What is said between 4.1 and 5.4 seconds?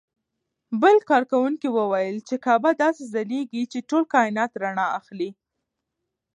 کاینات رڼا اخلي.